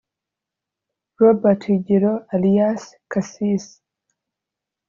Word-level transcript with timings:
Robert 1.19 1.61
Higiro 1.67 2.13
Alias 2.33 2.83
Kasisi 3.11 3.81